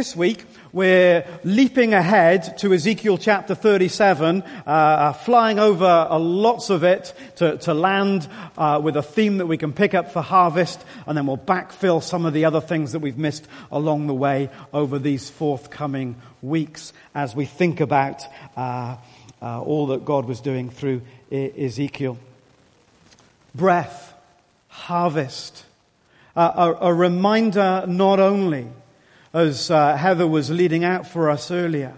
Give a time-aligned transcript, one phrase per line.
[0.00, 6.70] This week, we're leaping ahead to Ezekiel chapter 37, uh, uh, flying over uh, lots
[6.70, 8.26] of it to, to land
[8.56, 12.02] uh, with a theme that we can pick up for harvest, and then we'll backfill
[12.02, 16.94] some of the other things that we've missed along the way over these forthcoming weeks
[17.14, 18.22] as we think about
[18.56, 18.96] uh,
[19.42, 22.16] uh, all that God was doing through Ezekiel.
[23.54, 24.14] Breath,
[24.68, 25.66] harvest,
[26.34, 28.66] a, a reminder not only
[29.32, 31.94] as uh, Heather was leading out for us earlier,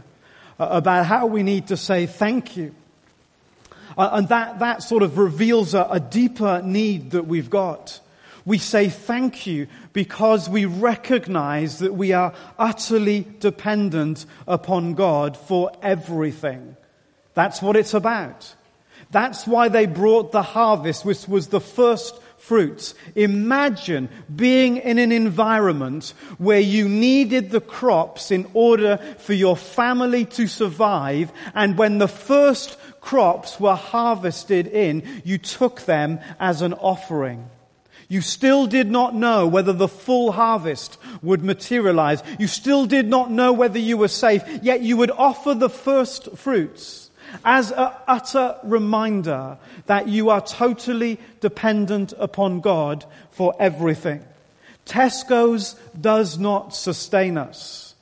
[0.59, 2.75] uh, about how we need to say thank you.
[3.97, 8.01] Uh, and that, that sort of reveals a, a deeper need that we've got.
[8.45, 15.71] We say thank you because we recognize that we are utterly dependent upon God for
[15.81, 16.77] everything.
[17.35, 18.55] That's what it's about.
[19.11, 22.97] That's why they brought the harvest, which was the first fruits.
[23.15, 30.25] Imagine being in an environment where you needed the crops in order for your family
[30.25, 36.73] to survive and when the first crops were harvested in, you took them as an
[36.73, 37.49] offering.
[38.09, 42.25] You still did not know whether the full harvest would materialize.
[42.41, 46.37] You still did not know whether you were safe, yet you would offer the first
[46.37, 47.02] fruits
[47.45, 54.25] as an utter reminder that you are totally dependent upon God for everything.
[54.87, 57.95] Tesco's does not sustain us,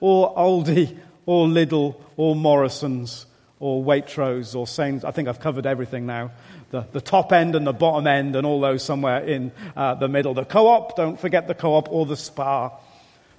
[0.00, 3.26] or Aldi, or Lidl, or Morrison's,
[3.60, 5.04] or Waitrose, or Saint.
[5.04, 6.30] I think I've covered everything now.
[6.70, 10.08] The, the top end and the bottom end, and all those somewhere in uh, the
[10.08, 10.34] middle.
[10.34, 12.72] The co-op, don't forget the co-op, or the Spar.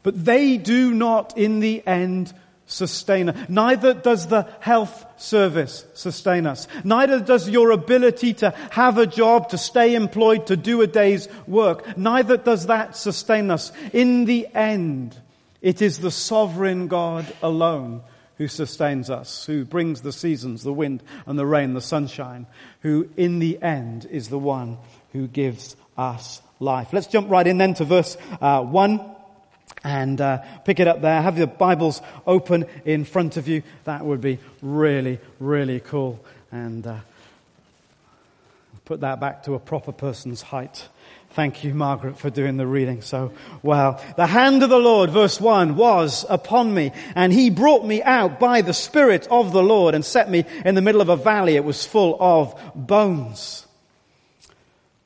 [0.04, 2.32] But they do not, in the end,
[2.68, 3.50] sustain us.
[3.50, 6.68] Neither does the health service sustain us.
[6.84, 11.28] Neither does your ability to have a job, to stay employed, to do a day's
[11.48, 11.98] work.
[11.98, 13.72] Neither does that sustain us.
[13.94, 15.18] In the end,
[15.62, 18.02] it is the sovereign God alone
[18.38, 22.46] who sustains us, who brings the seasons, the wind and the rain, the sunshine,
[22.82, 24.78] who in the end is the one
[25.14, 26.92] who gives us life.
[26.92, 29.15] Let's jump right in then to verse uh, 1
[29.86, 31.22] and uh, pick it up there.
[31.22, 33.62] Have your Bibles open in front of you.
[33.84, 36.20] That would be really, really cool.
[36.52, 36.98] And uh,
[38.84, 40.90] put that back to a proper person's height.
[41.32, 43.32] Thank you, Margaret, for doing the reading so
[43.62, 44.02] well.
[44.16, 48.40] The hand of the Lord, verse 1, was upon me, and he brought me out
[48.40, 51.58] by the Spirit of the Lord and set me in the middle of a valley.
[51.58, 53.65] It was full of bones.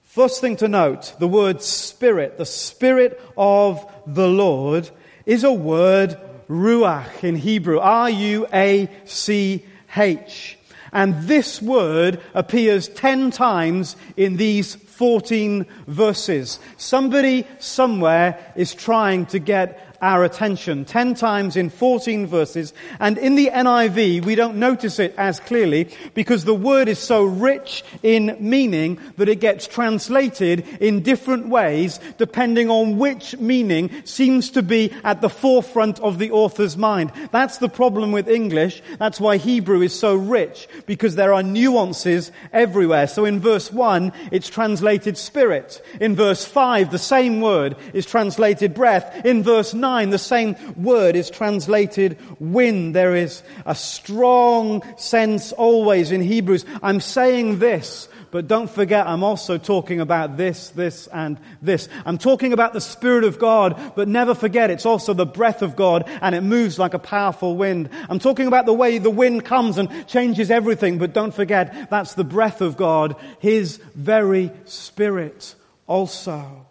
[0.09, 4.89] First thing to note, the word spirit, the spirit of the Lord,
[5.27, 6.17] is a word
[6.49, 7.77] ruach in Hebrew.
[7.77, 8.47] R-U-A-C-H.
[10.91, 16.59] And this word appears ten times in these 14 verses.
[16.77, 22.73] Somebody somewhere is trying to get our attention 10 times in 14 verses.
[22.99, 27.23] And in the NIV, we don't notice it as clearly because the word is so
[27.23, 34.51] rich in meaning that it gets translated in different ways depending on which meaning seems
[34.51, 37.11] to be at the forefront of the author's mind.
[37.31, 38.81] That's the problem with English.
[38.97, 43.07] That's why Hebrew is so rich because there are nuances everywhere.
[43.07, 45.81] So in verse 1, it's translated spirit.
[45.99, 49.25] In verse 5, the same word is translated breath.
[49.25, 52.93] In verse 9, 9, the same word is translated wind.
[52.93, 56.63] There is a strong sense always in Hebrews.
[56.83, 61.89] I'm saying this, but don't forget I'm also talking about this, this, and this.
[62.05, 65.75] I'm talking about the Spirit of God, but never forget it's also the breath of
[65.75, 67.89] God and it moves like a powerful wind.
[68.09, 72.13] I'm talking about the way the wind comes and changes everything, but don't forget that's
[72.13, 75.55] the breath of God, His very Spirit
[75.87, 76.68] also.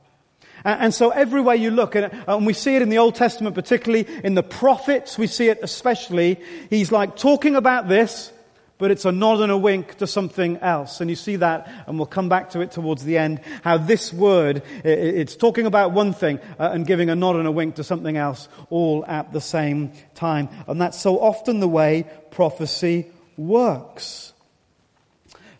[0.69, 4.35] And so everywhere you look, and we see it in the Old Testament particularly, in
[4.35, 8.31] the prophets we see it especially, he's like talking about this,
[8.77, 11.01] but it's a nod and a wink to something else.
[11.01, 14.13] And you see that, and we'll come back to it towards the end, how this
[14.13, 17.85] word, it's talking about one thing uh, and giving a nod and a wink to
[17.85, 20.51] something else all at the same time.
[20.67, 23.07] And that's so often the way prophecy
[23.39, 24.35] works.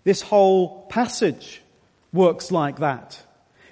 [0.05, 1.63] This whole passage
[2.13, 3.23] works like that.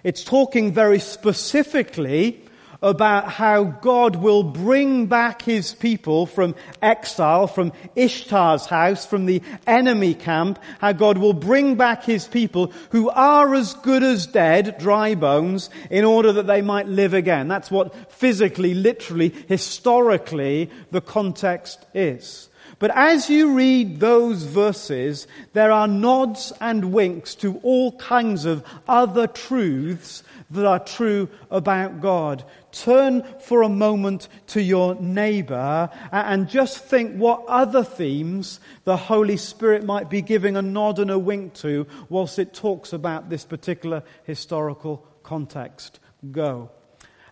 [0.06, 2.40] It's talking very specifically
[2.80, 9.42] about how God will bring back his people from exile, from Ishtar's house, from the
[9.66, 14.78] enemy camp, how God will bring back his people who are as good as dead,
[14.78, 17.48] dry bones, in order that they might live again.
[17.48, 22.48] That's what physically, literally, historically, the context is.
[22.78, 28.62] But as you read those verses, there are nods and winks to all kinds of
[28.86, 32.44] other truths that are true about God.
[32.72, 39.38] Turn for a moment to your neighbor and just think what other themes the Holy
[39.38, 43.44] Spirit might be giving a nod and a wink to whilst it talks about this
[43.44, 45.98] particular historical context.
[46.30, 46.70] Go.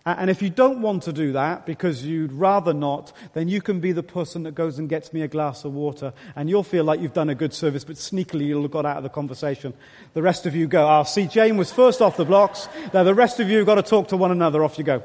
[0.07, 3.79] And if you don't want to do that because you'd rather not, then you can
[3.79, 6.83] be the person that goes and gets me a glass of water and you'll feel
[6.83, 9.73] like you've done a good service, but sneakily you'll have got out of the conversation.
[10.13, 10.85] The rest of you go.
[10.85, 12.69] I'll see Jane was first off the blocks.
[12.93, 14.63] Now the rest of you got to talk to one another.
[14.63, 15.01] Off you go.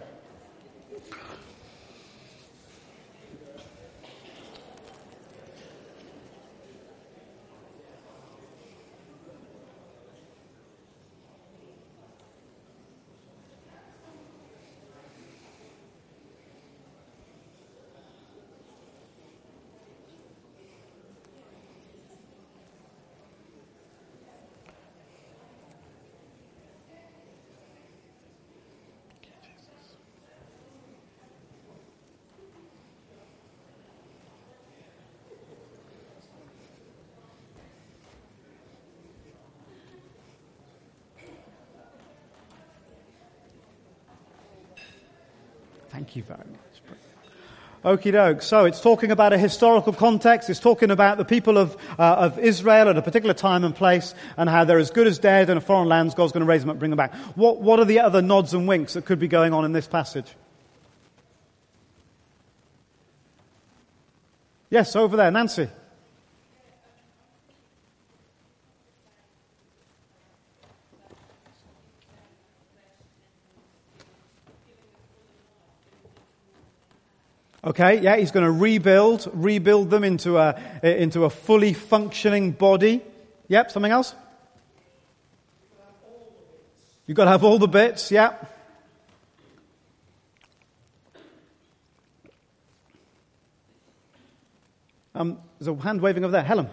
[46.00, 48.00] Thank you very much.
[48.00, 48.40] Okie doke.
[48.40, 50.48] So it's talking about a historical context.
[50.48, 54.14] It's talking about the people of, uh, of Israel at a particular time and place
[54.38, 56.14] and how they're as good as dead in a foreign land.
[56.16, 57.14] God's going to raise them up and bring them back.
[57.36, 59.86] What, what are the other nods and winks that could be going on in this
[59.86, 60.34] passage?
[64.70, 65.30] Yes, over there.
[65.30, 65.68] Nancy.
[77.62, 83.02] Okay, yeah, he's going to rebuild, rebuild them into a, into a fully functioning body.
[83.48, 84.14] Yep, something else?
[87.06, 88.56] You've got to have all the bits, yep.
[95.14, 96.42] Um, there's a hand waving over there.
[96.42, 96.70] Helen.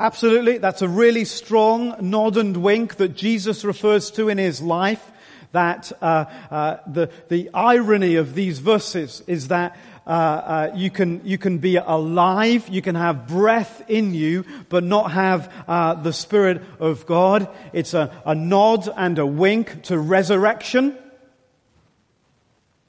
[0.00, 0.58] Absolutely.
[0.58, 5.10] That's a really strong nod and wink that Jesus refers to in his life.
[5.50, 11.22] That uh, uh, the the irony of these verses is that uh, uh you can
[11.24, 16.12] you can be alive, you can have breath in you, but not have uh, the
[16.12, 17.48] Spirit of God.
[17.72, 20.96] It's a, a nod and a wink to resurrection.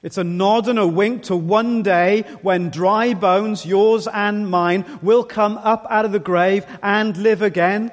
[0.02, 4.86] It's a nod and a wink to one day when dry bones, yours and mine,
[5.02, 7.92] will come up out of the grave and live again.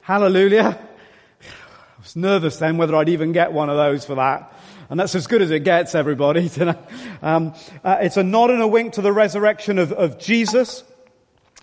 [0.00, 0.78] Hallelujah.
[1.40, 4.52] I was nervous then whether I'd even get one of those for that.
[4.90, 6.50] And that's as good as it gets, everybody.
[7.22, 7.54] um,
[7.84, 10.82] uh, it's a nod and a wink to the resurrection of, of Jesus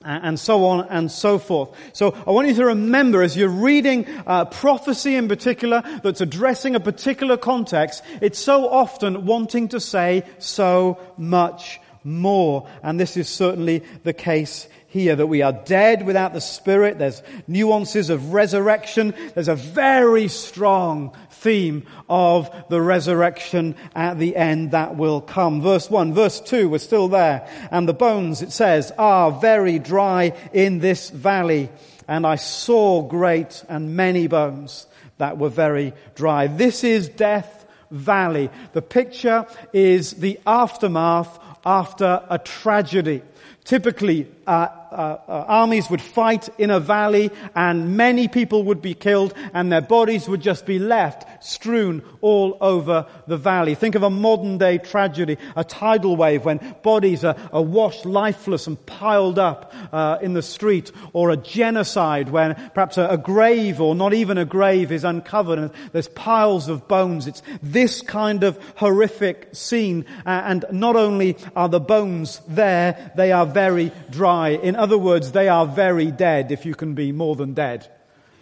[0.04, 1.69] and so on and so forth.
[1.94, 6.75] So I want you to remember as you're reading uh, prophecy in particular that's addressing
[6.75, 12.68] a particular context, it's so often wanting to say so much more.
[12.81, 17.00] And this is certainly the case here, that we are dead without the Spirit.
[17.00, 19.13] There's nuances of resurrection.
[19.33, 25.62] There's a very strong theme of the resurrection at the end that will come.
[25.62, 27.47] Verse 1, verse 2, we're still there.
[27.71, 31.69] And the bones, it says, are very dry in this valley.
[32.07, 34.88] And I saw great and many bones
[35.19, 36.47] that were very dry.
[36.47, 38.49] This is death valley.
[38.73, 43.21] The picture is the aftermath after a tragedy.
[43.64, 48.95] Typically, uh, uh, uh, armies would fight in a valley and many people would be
[48.95, 53.75] killed and their bodies would just be left strewn all over the valley.
[53.75, 58.65] Think of a modern day tragedy, a tidal wave when bodies are, are washed lifeless
[58.65, 63.79] and piled up uh, in the street or a genocide when perhaps a, a grave
[63.79, 67.27] or not even a grave is uncovered and there's piles of bones.
[67.27, 73.45] It's this kind of horrific scene and not only are the bones there, they are
[73.45, 74.50] very dry die.
[74.52, 77.88] In other words, they are very dead if you can be more than dead.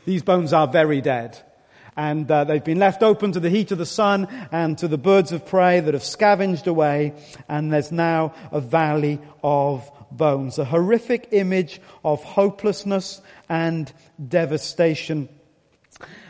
[0.05, 1.37] These bones are very dead.
[1.95, 4.99] And uh, they've been left open to the heat of the sun and to the
[4.99, 7.13] birds of prey that have scavenged away.
[7.49, 10.59] And there's now a valley of bones.
[10.59, 13.91] A horrific image of hopelessness and
[14.25, 15.27] devastation.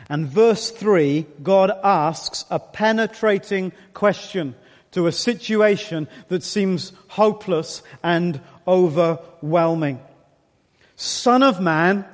[0.08, 4.54] And verse 3, God asks a penetrating question
[4.92, 10.00] to a situation that seems hopeless and overwhelming.
[10.94, 12.04] Son of man,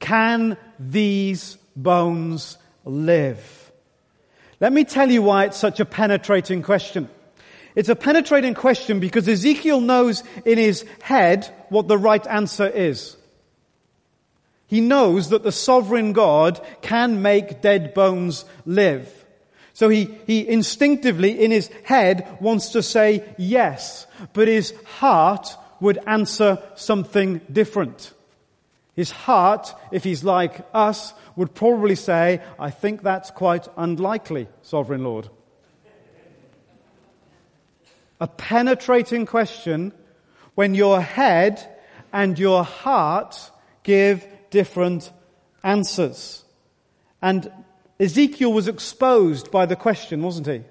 [0.00, 3.70] can these bones live?
[4.60, 7.08] Let me tell you why it's such a penetrating question.
[7.76, 13.16] It's a penetrating question because Ezekiel knows in his head what the right answer is.
[14.66, 19.12] He knows that the sovereign God can make dead bones live.
[19.74, 25.98] So he, he instinctively in his head wants to say yes, but his heart would
[26.06, 28.12] answer something different.
[28.94, 35.04] His heart, if he's like us, would probably say, I think that's quite unlikely, Sovereign
[35.04, 35.28] Lord.
[38.20, 39.92] A penetrating question
[40.56, 41.64] when your head
[42.12, 43.52] and your heart
[43.84, 45.12] give different
[45.62, 46.44] answers.
[47.22, 47.52] And
[48.00, 50.62] Ezekiel was exposed by the question, wasn't he?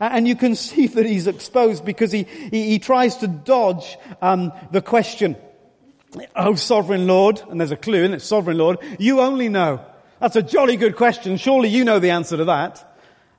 [0.00, 4.52] And you can see that he's exposed because he, he, he tries to dodge um,
[4.70, 5.36] the question.
[6.36, 9.84] Oh, sovereign Lord, and there's a clue, and it's sovereign Lord, you only know.
[10.20, 11.36] That's a jolly good question.
[11.36, 12.90] Surely you know the answer to that.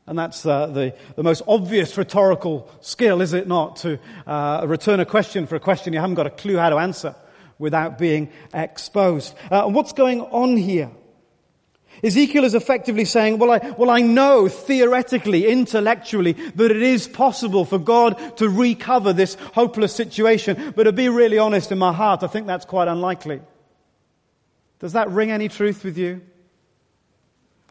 [0.07, 3.97] And that's uh, the, the most obvious rhetorical skill, is it not, to
[4.27, 7.15] uh, return a question for a question you haven't got a clue how to answer
[7.57, 9.33] without being exposed.
[9.49, 10.91] Uh, what's going on here?
[12.05, 17.65] Ezekiel is effectively saying, well I, well, I know theoretically, intellectually, that it is possible
[17.65, 22.21] for God to recover this hopeless situation, but to be really honest in my heart,
[22.21, 23.41] I think that's quite unlikely.
[24.79, 26.21] Does that ring any truth with you?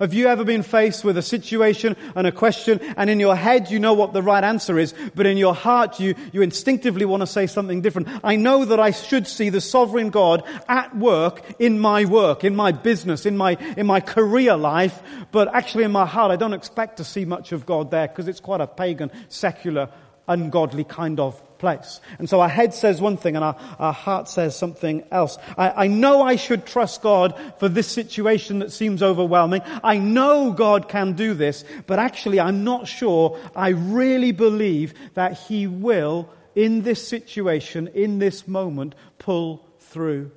[0.01, 3.71] Have you ever been faced with a situation and a question and in your head
[3.71, 7.21] you know what the right answer is, but in your heart you, you instinctively want
[7.21, 8.09] to say something different?
[8.25, 12.57] I know that I should see the sovereign God at work in my work, in
[12.57, 16.55] my business, in my, in my career life, but actually in my heart I don't
[16.55, 19.91] expect to see much of God there because it's quite a pagan, secular,
[20.27, 22.03] ungodly kind of place.
[22.19, 25.39] And so our head says one thing and our, our heart says something else.
[25.57, 29.63] I, I know I should trust God for this situation that seems overwhelming.
[29.83, 35.39] I know God can do this, but actually I'm not sure I really believe that
[35.39, 40.33] He will, in this situation, in this moment, pull through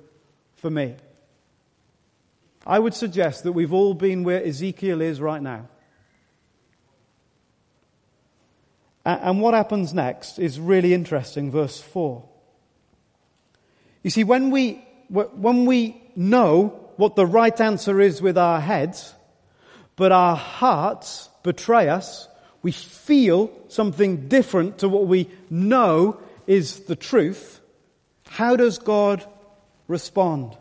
[0.54, 0.94] for me.
[2.66, 5.68] I would suggest that we've all been where Ezekiel is right now.
[9.08, 12.22] And what happens next is really interesting, verse 4.
[14.02, 19.14] You see, when we, when we know what the right answer is with our heads,
[19.96, 22.28] but our hearts betray us,
[22.60, 27.60] we feel something different to what we know is the truth,
[28.28, 29.24] how does God
[29.86, 30.54] respond?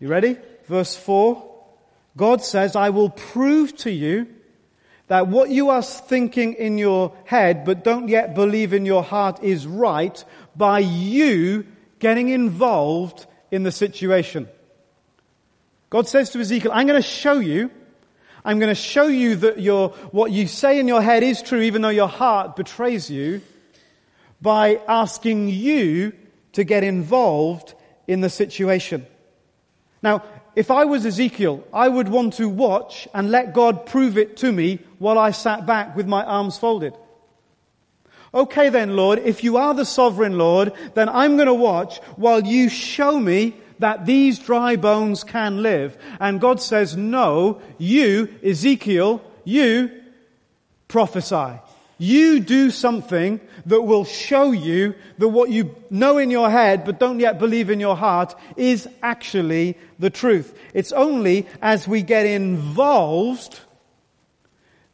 [0.00, 0.38] You ready?
[0.68, 1.50] Verse 4.
[2.16, 4.26] God says, I will prove to you
[5.08, 9.42] that what you are thinking in your head but don't yet believe in your heart
[9.42, 10.24] is right
[10.56, 11.66] by you
[11.98, 14.48] getting involved in the situation.
[15.90, 17.70] God says to Ezekiel, I'm going to show you,
[18.44, 21.60] I'm going to show you that your, what you say in your head is true
[21.60, 23.42] even though your heart betrays you
[24.40, 26.12] by asking you
[26.52, 27.74] to get involved
[28.06, 29.06] in the situation.
[30.02, 30.22] Now,
[30.56, 34.52] if I was Ezekiel, I would want to watch and let God prove it to
[34.52, 36.94] me while I sat back with my arms folded.
[38.32, 42.42] Okay then, Lord, if you are the sovereign Lord, then I'm going to watch while
[42.42, 45.96] you show me that these dry bones can live.
[46.20, 49.90] And God says, no, you, Ezekiel, you
[50.88, 51.60] prophesy.
[51.98, 56.98] You do something that will show you that what you know in your head but
[56.98, 60.56] don't yet believe in your heart is actually the truth.
[60.72, 63.60] It's only as we get involved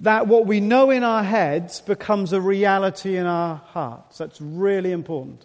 [0.01, 4.19] that what we know in our heads becomes a reality in our hearts.
[4.19, 5.45] That's really important.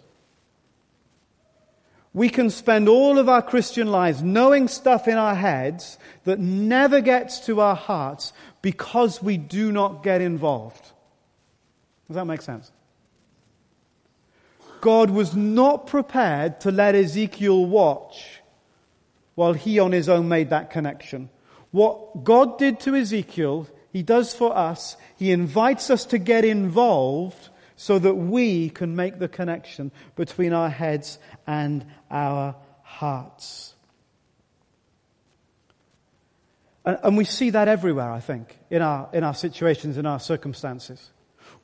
[2.14, 7.02] We can spend all of our Christian lives knowing stuff in our heads that never
[7.02, 8.32] gets to our hearts
[8.62, 10.92] because we do not get involved.
[12.08, 12.72] Does that make sense?
[14.80, 18.40] God was not prepared to let Ezekiel watch
[19.36, 21.30] while he on his own made that connection.
[21.70, 24.96] What God did to Ezekiel, he does for us.
[25.16, 30.70] He invites us to get involved so that we can make the connection between our
[30.70, 33.74] heads and our hearts.
[36.84, 41.10] And, we see that everywhere, I think, in our, in our situations, in our circumstances.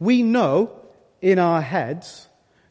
[0.00, 0.78] We know
[1.20, 2.28] in our heads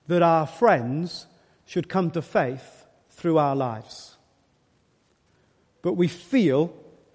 [0.08, 1.27] that our friends
[1.65, 4.17] should come to faith through our lives.
[5.81, 6.73] But we feel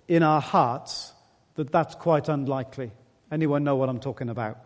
[0.08, 1.12] in our hearts
[1.54, 2.92] that that's quite unlikely.
[3.30, 4.58] Anyone know what I'm talking about?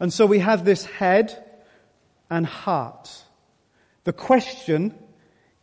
[0.00, 1.44] And so we have this head
[2.30, 3.10] and heart.
[4.04, 4.94] The question,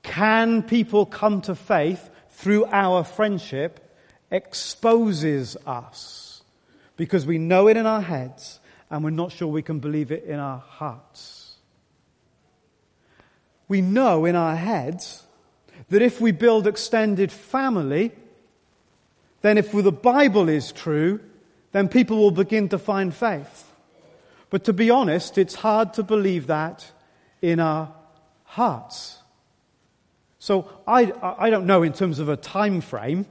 [0.04, 3.94] can people come to faith through our friendship,
[4.32, 6.42] exposes us
[6.96, 10.24] because we know it in our heads and we're not sure we can believe it
[10.24, 11.56] in our hearts.
[13.68, 15.24] We know in our heads
[15.88, 18.12] that if we build extended family,
[19.42, 21.20] then if the Bible is true,
[21.72, 23.72] then people will begin to find faith.
[24.50, 26.92] But to be honest, it's hard to believe that
[27.42, 27.94] in our
[28.44, 29.20] hearts.
[30.40, 33.26] So I, I don't know in terms of a time frame,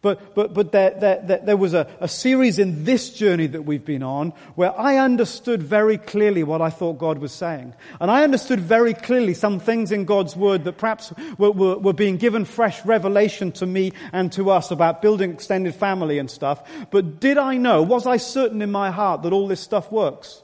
[0.00, 3.84] but, but, but there, there, there was a, a series in this journey that we've
[3.84, 7.74] been on where I understood very clearly what I thought God was saying.
[8.00, 11.92] And I understood very clearly some things in God's word that perhaps were, were, were
[11.92, 16.62] being given fresh revelation to me and to us about building extended family and stuff.
[16.92, 20.42] But did I know, was I certain in my heart that all this stuff works?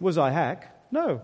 [0.00, 0.90] Was I heck?
[0.90, 1.22] No.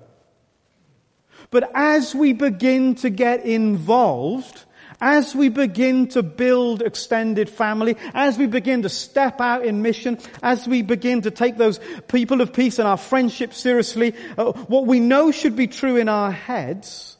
[1.50, 4.64] But as we begin to get involved,
[5.00, 10.18] as we begin to build extended family, as we begin to step out in mission,
[10.42, 14.86] as we begin to take those people of peace and our friendship seriously, uh, what
[14.86, 17.16] we know should be true in our heads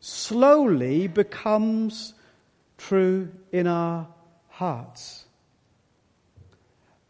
[0.00, 2.14] slowly becomes
[2.78, 4.08] true in our
[4.48, 5.26] hearts.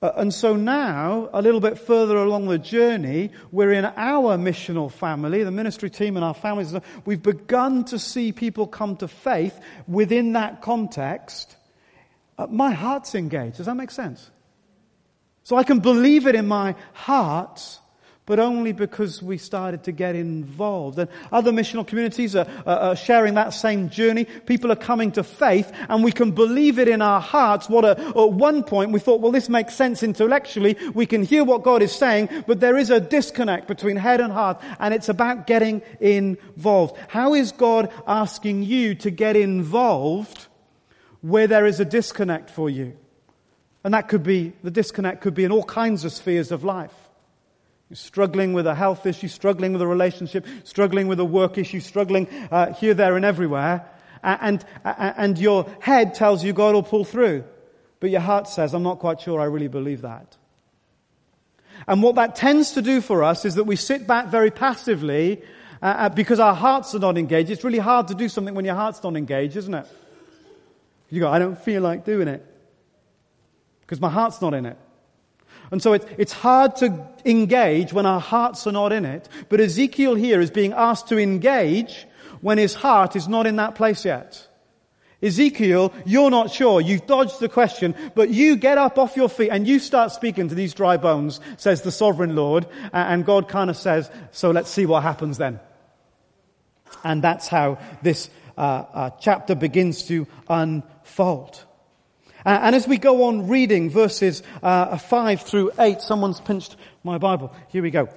[0.02, 4.90] Uh, and so now, a little bit further along the journey, we're in our missional
[4.90, 6.75] family, the ministry team and our families.
[7.04, 11.54] We've begun to see people come to faith within that context.
[12.38, 13.59] Uh, my heart's engaged.
[13.59, 14.30] Does that make sense?
[15.42, 17.79] So I can believe it in my heart
[18.30, 21.00] but only because we started to get involved.
[21.00, 24.25] And other missional communities are, are, sharing that same journey.
[24.25, 27.68] People are coming to faith, and we can believe it in our hearts.
[27.68, 30.76] What a, at one point we thought, well, this makes sense intellectually.
[30.94, 34.32] We can hear what God is saying, but there is a disconnect between head and
[34.32, 36.96] heart, and it's about getting involved.
[37.08, 40.46] How is God asking you to get involved
[41.20, 42.96] where there is a disconnect for you?
[43.82, 46.94] And that could be, the disconnect could be in all kinds of spheres of life.
[47.90, 51.80] You're struggling with a health issue, struggling with a relationship, struggling with a work issue,
[51.80, 53.85] struggling uh, here, there, and everywhere.
[54.23, 57.42] And, and, your head tells you God will pull through.
[57.99, 60.37] But your heart says, I'm not quite sure I really believe that.
[61.88, 65.43] And what that tends to do for us is that we sit back very passively
[65.82, 67.50] uh, uh because our hearts are not engaged.
[67.50, 69.86] It's really hard to do something when your heart's not engaged, isn't it?
[71.08, 72.47] You go, I don't feel like doing it
[73.80, 74.78] because my heart's not in it.
[75.71, 79.28] And so it, it's hard to engage when our hearts are not in it.
[79.49, 82.06] But Ezekiel here is being asked to engage
[82.41, 84.47] when his heart is not in that place yet.
[85.23, 86.80] Ezekiel, you're not sure.
[86.80, 90.49] You've dodged the question, but you get up off your feet and you start speaking
[90.49, 92.67] to these dry bones, says the sovereign Lord.
[92.93, 95.61] And God kind of says, so let's see what happens then.
[97.04, 101.65] And that's how this uh, uh, chapter begins to unfold.
[102.44, 107.18] Uh, and as we go on reading verses uh, 5 through 8, someone's pinched my
[107.18, 107.54] Bible.
[107.68, 108.08] Here we go.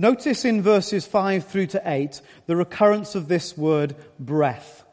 [0.00, 4.84] Notice in verses 5 through to 8 the recurrence of this word breath.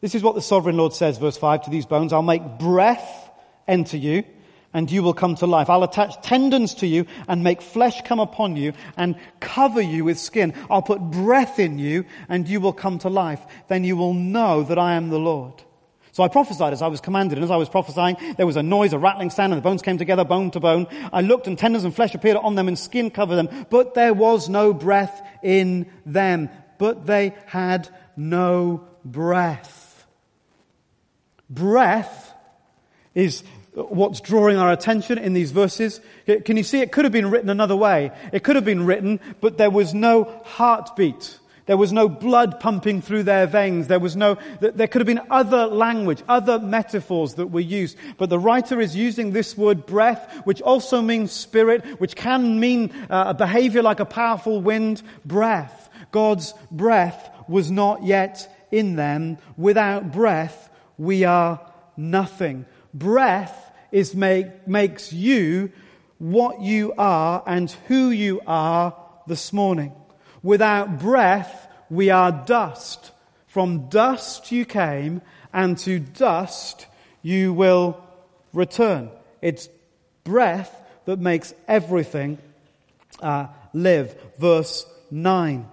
[0.00, 2.12] This is what the sovereign Lord says, verse 5 to these bones.
[2.12, 3.30] I'll make breath
[3.66, 4.24] enter you
[4.72, 5.70] and you will come to life.
[5.70, 10.18] I'll attach tendons to you and make flesh come upon you and cover you with
[10.18, 10.52] skin.
[10.68, 13.40] I'll put breath in you and you will come to life.
[13.68, 15.62] Then you will know that I am the Lord.
[16.12, 18.62] So I prophesied as I was commanded, and as I was prophesying, there was a
[18.62, 20.86] noise, a rattling sound, and the bones came together, bone to bone.
[21.12, 24.14] I looked, and tendons and flesh appeared on them, and skin covered them, but there
[24.14, 26.48] was no breath in them.
[26.78, 29.85] But they had no breath.
[31.48, 32.32] Breath
[33.14, 33.42] is
[33.74, 36.00] what's drawing our attention in these verses.
[36.26, 38.10] Can you see it could have been written another way?
[38.32, 41.38] It could have been written, but there was no heartbeat.
[41.66, 43.88] There was no blood pumping through their veins.
[43.88, 47.96] There was no, there could have been other language, other metaphors that were used.
[48.18, 52.92] But the writer is using this word breath, which also means spirit, which can mean
[53.10, 55.02] uh, a behavior like a powerful wind.
[55.24, 55.90] Breath.
[56.12, 59.38] God's breath was not yet in them.
[59.56, 61.60] Without breath, we are
[61.96, 62.66] nothing.
[62.92, 65.72] Breath is make, makes you
[66.18, 69.92] what you are and who you are this morning.
[70.42, 73.12] Without breath, we are dust.
[73.46, 76.86] From dust you came, and to dust
[77.22, 78.02] you will
[78.52, 79.10] return.
[79.40, 79.68] It's
[80.24, 82.38] breath that makes everything
[83.20, 84.14] uh, live.
[84.38, 85.66] Verse 9.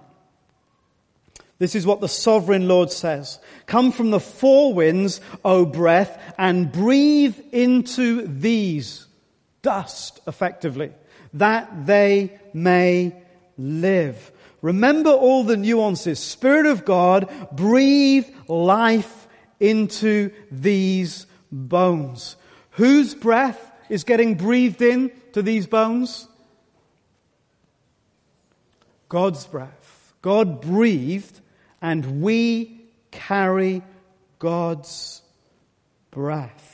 [1.58, 3.38] This is what the sovereign Lord says.
[3.66, 9.06] Come from the four winds, O breath, and breathe into these
[9.62, 10.92] dust, effectively,
[11.34, 13.14] that they may
[13.56, 14.32] live.
[14.62, 16.18] Remember all the nuances.
[16.18, 19.28] Spirit of God, breathe life
[19.60, 22.36] into these bones.
[22.70, 26.26] Whose breath is getting breathed in to these bones?
[29.08, 30.14] God's breath.
[30.22, 31.40] God breathed
[31.84, 33.82] and we carry
[34.38, 35.20] God's
[36.10, 36.70] breath.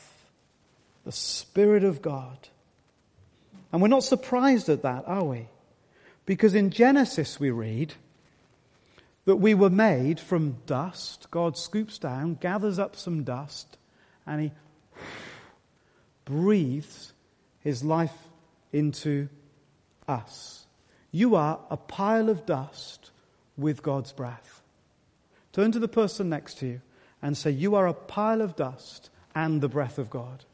[1.03, 2.37] The Spirit of God.
[3.73, 5.49] And we're not surprised at that, are we?
[6.25, 7.93] Because in Genesis we read
[9.25, 11.29] that we were made from dust.
[11.29, 13.77] God scoops down, gathers up some dust,
[14.25, 14.51] and he
[16.23, 17.11] breathes
[17.59, 18.15] his life
[18.71, 19.27] into
[20.07, 20.65] us.
[21.11, 23.11] You are a pile of dust
[23.57, 24.60] with God's breath.
[25.51, 26.81] Turn to the person next to you
[27.21, 30.45] and say, You are a pile of dust and the breath of God.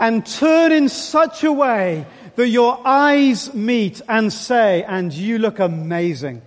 [0.00, 5.58] and turn in such a way that your eyes meet and say, and you look
[5.58, 6.40] amazing.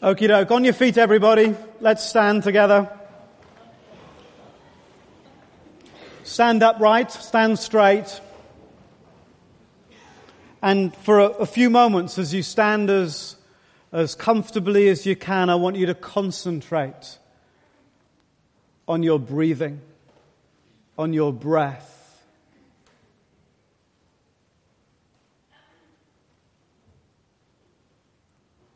[0.00, 0.52] Okie doke.
[0.52, 1.56] On your feet, everybody.
[1.80, 2.88] Let's stand together.
[6.22, 7.10] Stand upright.
[7.10, 8.20] Stand straight.
[10.62, 13.34] And for a, a few moments, as you stand as,
[13.90, 17.18] as comfortably as you can, I want you to concentrate
[18.86, 19.80] on your breathing,
[20.96, 21.97] on your breath.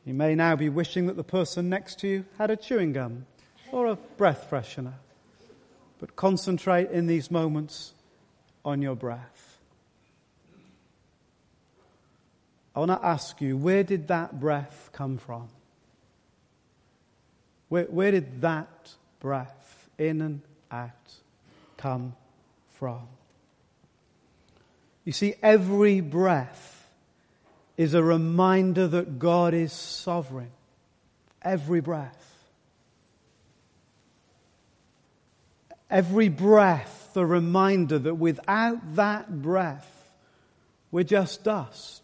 [0.05, 3.27] You may now be wishing that the person next to you had a chewing gum
[3.71, 4.95] or a breath freshener.
[6.01, 7.93] But concentrate in these moments
[8.65, 9.59] on your breath.
[12.75, 15.49] I want to ask you, where did that breath come from?
[17.69, 20.91] Where, where did that breath, in and out,
[21.77, 22.15] come
[22.73, 23.07] from?
[25.05, 26.72] You see, every breath
[27.83, 30.51] is a reminder that God is sovereign.
[31.43, 32.19] Every breath.
[35.91, 39.89] Every breath, the reminder that without that breath,
[40.91, 42.03] we're just dust.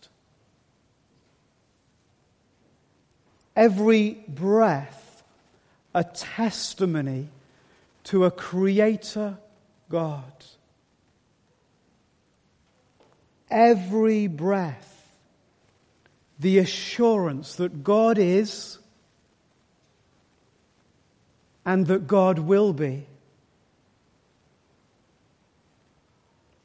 [3.59, 5.25] every breath
[5.93, 7.29] a testimony
[8.05, 9.37] to a creator
[9.91, 10.33] God.
[13.51, 14.98] Every breath,
[16.39, 18.79] the assurance that God is
[21.65, 23.07] and that God will be.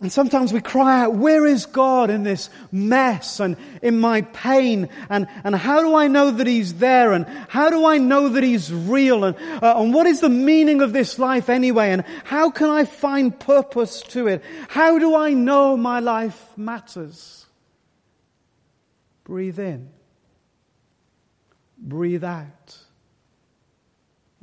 [0.03, 4.89] And sometimes we cry out, where is God in this mess and in my pain?
[5.09, 7.13] And, and how do I know that He's there?
[7.13, 9.23] And how do I know that He's real?
[9.23, 11.91] And, uh, and what is the meaning of this life anyway?
[11.91, 14.43] And how can I find purpose to it?
[14.67, 17.42] How do I know my life matters?
[19.33, 19.89] Breathe in.
[21.75, 22.77] Breathe out.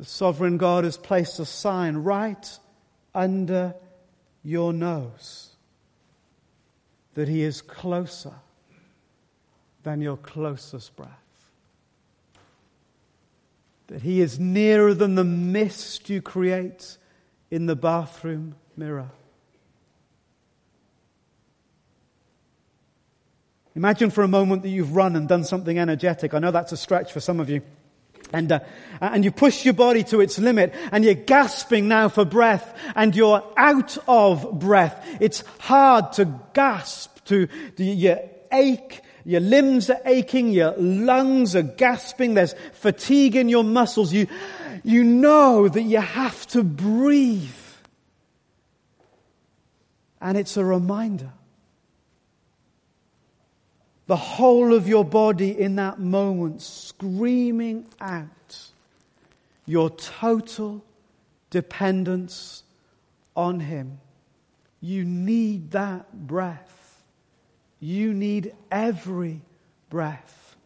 [0.01, 2.59] The sovereign God has placed a sign right
[3.15, 3.77] under
[4.43, 5.51] your nose
[7.15, 8.35] that He is closer
[9.85, 11.53] than your closest breath.
[13.87, 16.97] That He is nearer than the mist you create
[17.49, 19.13] in the bathroom mirror.
[23.81, 26.35] Imagine for a moment that you've run and done something energetic.
[26.35, 27.63] I know that's a stretch for some of you.
[28.31, 28.61] And, uh,
[29.01, 33.17] and you push your body to its limit and you're gasping now for breath and
[33.17, 35.03] you're out of breath.
[35.19, 38.19] It's hard to gasp, to, to you
[38.53, 44.13] ache, your limbs are aching, your lungs are gasping, there's fatigue in your muscles.
[44.13, 44.27] You,
[44.85, 47.49] you know that you have to breathe.
[50.21, 51.33] And it's a reminder
[54.11, 58.59] the whole of your body in that moment screaming out
[59.67, 60.85] your total
[61.51, 62.65] dependence
[63.37, 64.01] on Him.
[64.81, 67.05] You need that breath.
[67.79, 69.43] You need every
[69.91, 70.57] breath.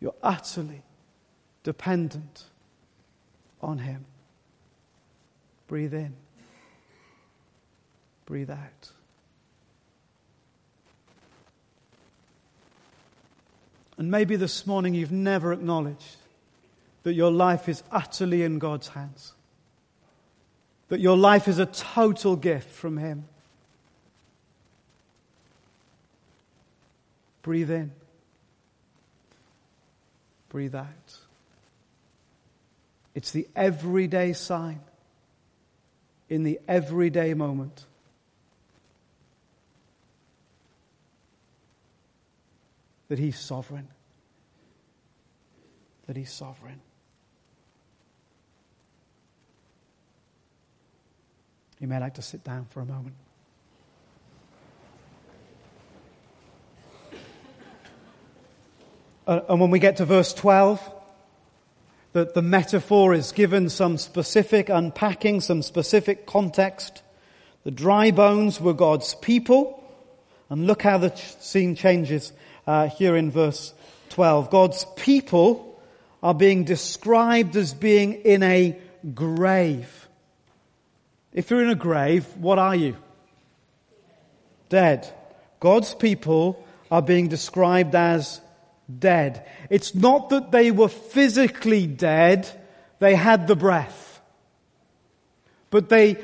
[0.00, 0.82] You're utterly
[1.62, 2.42] dependent
[3.62, 4.04] on Him.
[5.68, 6.12] Breathe in.
[8.30, 8.90] Breathe out.
[13.98, 16.16] And maybe this morning you've never acknowledged
[17.02, 19.32] that your life is utterly in God's hands,
[20.90, 23.24] that your life is a total gift from Him.
[27.42, 27.90] Breathe in,
[30.50, 31.16] breathe out.
[33.16, 34.82] It's the everyday sign
[36.28, 37.86] in the everyday moment
[43.10, 43.88] That He's sovereign.
[46.06, 46.80] That He's sovereign.
[51.80, 53.16] You may like to sit down for a moment.
[59.26, 60.80] Uh, and when we get to verse 12,
[62.12, 67.02] that the metaphor is given some specific unpacking, some specific context.
[67.64, 69.82] The dry bones were God's people.
[70.48, 72.32] And look how the scene changes
[72.66, 73.72] uh, here in verse
[74.10, 74.50] 12.
[74.50, 75.80] God's people
[76.22, 78.78] are being described as being in a
[79.14, 80.08] grave.
[81.32, 82.96] If you're in a grave, what are you?
[84.68, 85.12] Dead.
[85.60, 88.40] God's people are being described as
[88.98, 89.46] dead.
[89.68, 92.48] It's not that they were physically dead,
[92.98, 94.20] they had the breath.
[95.70, 96.16] But they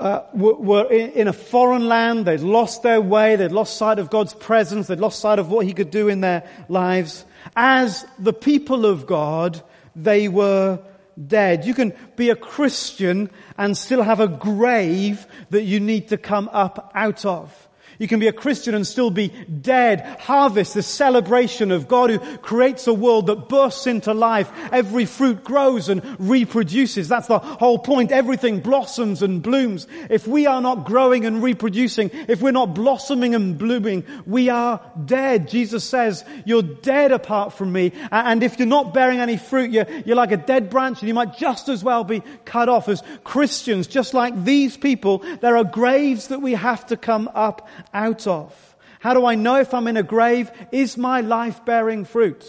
[0.00, 4.32] uh, were in a foreign land, they'd lost their way, they'd lost sight of God's
[4.32, 7.24] presence, they'd lost sight of what He could do in their lives.
[7.54, 9.62] As the people of God,
[9.94, 10.80] they were
[11.26, 11.66] dead.
[11.66, 16.48] You can be a Christian and still have a grave that you need to come
[16.52, 17.68] up out of.
[18.00, 20.00] You can be a Christian and still be dead.
[20.20, 24.50] Harvest, the celebration of God who creates a world that bursts into life.
[24.72, 27.08] Every fruit grows and reproduces.
[27.08, 28.10] That's the whole point.
[28.10, 29.86] Everything blossoms and blooms.
[30.08, 34.80] If we are not growing and reproducing, if we're not blossoming and blooming, we are
[35.04, 35.48] dead.
[35.48, 37.92] Jesus says, you're dead apart from me.
[38.10, 41.14] And if you're not bearing any fruit, you're, you're like a dead branch and you
[41.14, 43.86] might just as well be cut off as Christians.
[43.86, 48.76] Just like these people, there are graves that we have to come up out of?
[49.00, 50.50] How do I know if I'm in a grave?
[50.72, 52.44] Is my life bearing fruit?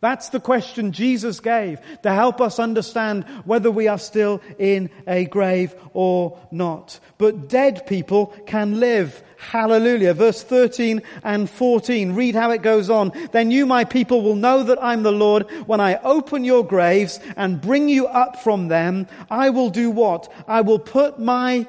[0.00, 5.24] That's the question Jesus gave to help us understand whether we are still in a
[5.24, 7.00] grave or not.
[7.18, 9.20] But dead people can live.
[9.38, 10.14] Hallelujah.
[10.14, 12.14] Verse 13 and 14.
[12.14, 13.12] Read how it goes on.
[13.32, 17.18] Then you, my people, will know that I'm the Lord when I open your graves
[17.36, 19.08] and bring you up from them.
[19.30, 20.32] I will do what?
[20.46, 21.66] I will put my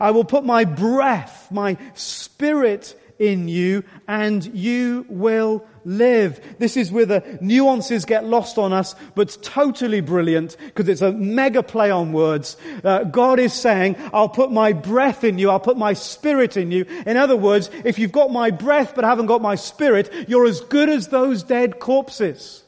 [0.00, 6.40] I will put my breath, my spirit in you and you will live.
[6.58, 11.12] This is where the nuances get lost on us, but totally brilliant because it's a
[11.12, 12.56] mega play on words.
[12.84, 16.70] Uh, God is saying, I'll put my breath in you, I'll put my spirit in
[16.70, 16.84] you.
[17.06, 20.60] In other words, if you've got my breath but haven't got my spirit, you're as
[20.60, 22.62] good as those dead corpses.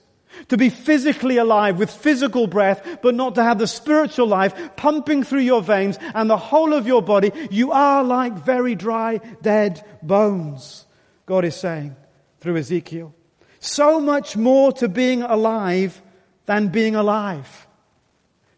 [0.49, 5.23] To be physically alive with physical breath, but not to have the spiritual life pumping
[5.23, 9.85] through your veins and the whole of your body, you are like very dry, dead
[10.03, 10.87] bones.
[11.27, 11.97] God is saying
[12.41, 13.15] through Ezekiel.
[13.61, 16.01] So much more to being alive
[16.47, 17.67] than being alive.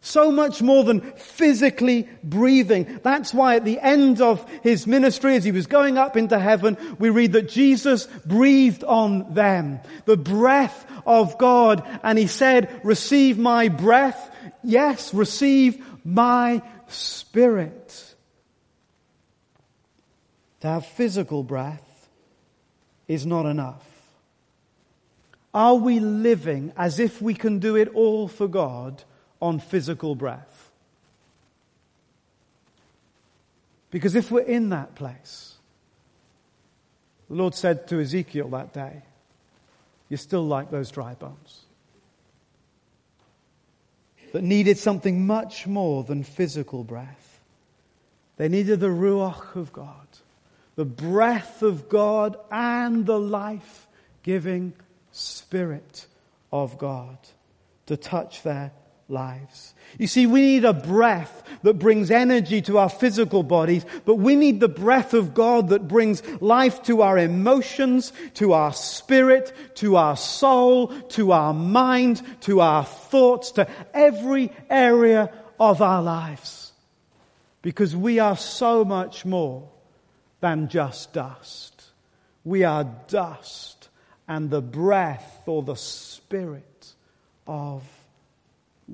[0.05, 2.99] So much more than physically breathing.
[3.03, 6.77] That's why at the end of his ministry, as he was going up into heaven,
[6.99, 9.79] we read that Jesus breathed on them.
[10.03, 11.87] The breath of God.
[12.03, 14.29] And he said, receive my breath.
[14.61, 18.13] Yes, receive my spirit.
[20.59, 22.09] To have physical breath
[23.07, 23.87] is not enough.
[25.53, 29.01] Are we living as if we can do it all for God?
[29.43, 30.71] On physical breath.
[33.91, 35.55] Because if we're in that place,
[37.29, 39.01] the Lord said to Ezekiel that day,
[40.07, 41.65] You're still like those dry bones.
[44.31, 47.41] That needed something much more than physical breath.
[48.37, 50.07] They needed the Ruach of God,
[50.75, 53.87] the breath of God, and the life
[54.23, 54.73] giving
[55.11, 56.07] Spirit
[56.51, 57.17] of God
[57.87, 58.71] to touch their
[59.13, 59.73] lives.
[59.97, 64.35] You see, we need a breath that brings energy to our physical bodies, but we
[64.35, 69.95] need the breath of God that brings life to our emotions, to our spirit, to
[69.95, 76.71] our soul, to our mind, to our thoughts, to every area of our lives.
[77.61, 79.69] Because we are so much more
[80.41, 81.83] than just dust.
[82.43, 83.87] We are dust
[84.27, 86.93] and the breath or the spirit
[87.47, 87.83] of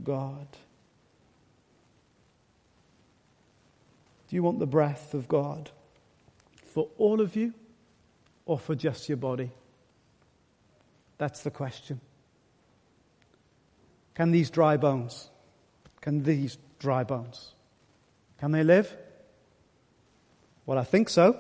[0.04, 0.48] God.
[4.28, 5.72] Do you want the breath of God
[6.64, 7.54] for all of you
[8.46, 9.52] or for just your body?
[11.18, 12.00] That's the question.
[14.14, 15.30] Can these dry bones,
[16.02, 17.54] can these dry bones,
[18.38, 18.96] can they live?
[20.66, 21.40] Well, I think so.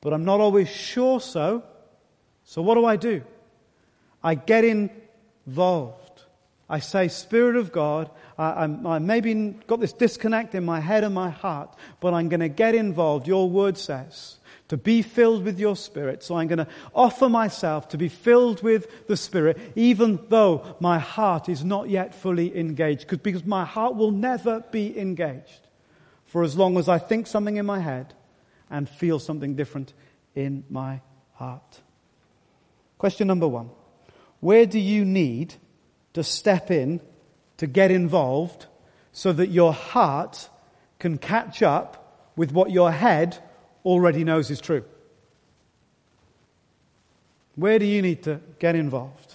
[0.00, 1.62] But I'm not always sure so.
[2.44, 3.22] So what do I do?
[4.22, 6.03] I get involved.
[6.68, 9.34] I say, Spirit of God, I, I, I maybe
[9.66, 13.28] got this disconnect in my head and my heart, but I'm going to get involved.
[13.28, 16.22] Your word says to be filled with your Spirit.
[16.22, 20.98] So I'm going to offer myself to be filled with the Spirit, even though my
[20.98, 25.68] heart is not yet fully engaged, because my heart will never be engaged
[26.24, 28.14] for as long as I think something in my head
[28.70, 29.92] and feel something different
[30.34, 31.00] in my
[31.34, 31.80] heart.
[32.96, 33.70] Question number one.
[34.40, 35.54] Where do you need
[36.14, 37.00] to step in
[37.58, 38.66] to get involved
[39.12, 40.48] so that your heart
[40.98, 43.38] can catch up with what your head
[43.84, 44.84] already knows is true.
[47.56, 49.34] Where do you need to get involved?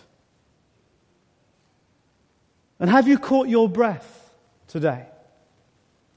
[2.80, 4.32] And have you caught your breath
[4.68, 5.06] today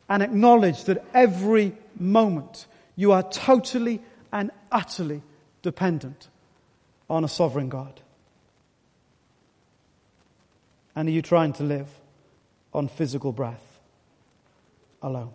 [0.08, 4.00] and acknowledged that every moment you are totally
[4.32, 5.22] and utterly
[5.62, 6.28] dependent
[7.08, 8.00] on a sovereign God?
[10.94, 11.88] And are you trying to live
[12.72, 13.80] on physical breath
[15.00, 15.32] alone?